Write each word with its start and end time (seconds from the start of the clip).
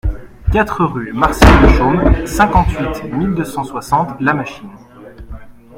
quatre 0.51 0.83
rue 0.83 1.11
Marcel 1.13 1.47
Deschaumes, 1.61 2.25
cinquante-huit 2.25 3.03
mille 3.13 3.35
deux 3.35 3.45
cent 3.45 3.63
soixante 3.63 4.19
La 4.19 4.33
Machine 4.33 4.67